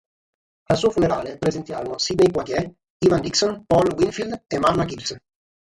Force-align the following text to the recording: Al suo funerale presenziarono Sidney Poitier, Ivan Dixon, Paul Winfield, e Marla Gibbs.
Al 0.69 0.77
suo 0.77 0.89
funerale 0.89 1.37
presenziarono 1.37 1.99
Sidney 1.99 2.31
Poitier, 2.31 2.73
Ivan 3.05 3.21
Dixon, 3.21 3.65
Paul 3.67 3.93
Winfield, 3.95 4.45
e 4.47 4.57
Marla 4.57 4.85
Gibbs. 4.87 5.15